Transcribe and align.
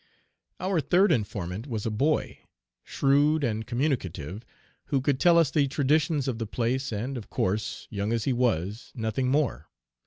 Our 0.59 0.81
third 0.81 1.11
informant 1.11 1.67
was 1.67 1.85
a 1.85 1.91
boy, 1.91 2.39
shrewd 2.83 3.43
and 3.43 3.67
communicative, 3.67 4.43
who 4.85 4.99
could 4.99 5.19
tell 5.19 5.37
us 5.37 5.51
the 5.51 5.67
traditions 5.67 6.27
of 6.27 6.39
the 6.39 6.47
place, 6.47 6.91
and, 6.91 7.19
of 7.19 7.29
course, 7.29 7.85
young 7.91 8.11
as 8.11 8.23
he 8.23 8.33
was, 8.33 8.91
nothing 8.95 9.27
more. 9.27 9.69